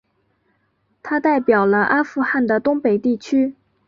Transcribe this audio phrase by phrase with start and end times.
[1.03, 3.53] 他代表了阿富汗的东北地区。